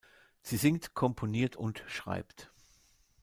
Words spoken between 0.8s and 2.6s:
komponiert und schreibt.